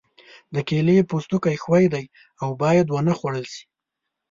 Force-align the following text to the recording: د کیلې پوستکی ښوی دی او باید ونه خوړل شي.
د 0.53 0.55
کیلې 0.67 0.97
پوستکی 1.09 1.55
ښوی 1.63 1.85
دی 1.93 2.05
او 2.41 2.49
باید 2.61 2.87
ونه 2.89 3.13
خوړل 3.19 3.45
شي. 3.53 3.63